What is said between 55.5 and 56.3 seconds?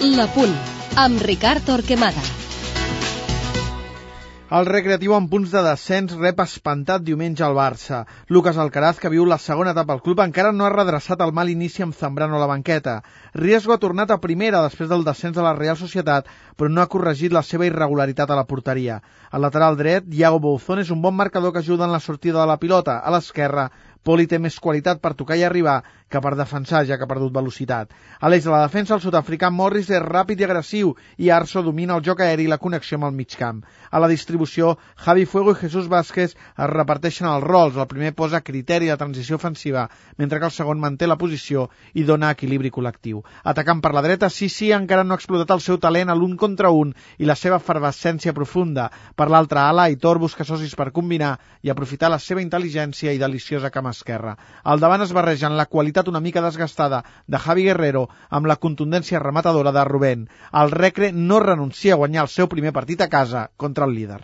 la qualitat una